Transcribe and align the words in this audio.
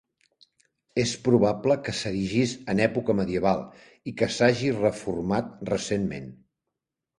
És 1.01 1.11
probable 1.27 1.77
que 1.87 1.93
s'erigís 1.97 2.55
en 2.73 2.81
època 2.87 3.17
medieval 3.21 3.63
i 4.13 4.15
que 4.23 4.33
s'hagi 4.39 4.75
reformat 4.81 5.55
recentment. 5.73 6.29